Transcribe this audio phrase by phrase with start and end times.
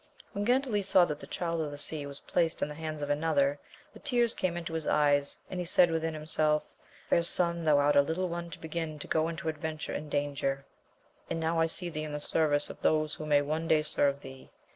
[0.31, 3.11] When Gandales saw that the Child of the Sea was placed in the hands of
[3.11, 3.59] another,
[3.93, 6.63] the tears came into his eyes, and he said within himself.
[7.07, 10.65] Fair son, thou art a little one to begin to go into adventure and danger!
[11.29, 14.21] and now I see thee in the service of those who may one day serve
[14.21, 14.49] thee.